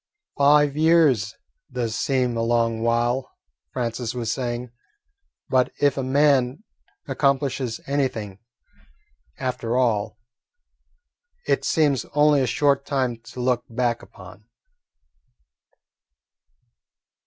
[0.39, 1.35] "Five years
[1.71, 3.37] does seem a long while,"
[3.71, 4.71] Francis was saying,
[5.47, 6.63] "but if a man
[7.07, 8.39] accomplishes anything,
[9.37, 10.17] after all,
[11.45, 14.45] it seems only a short time to look back upon."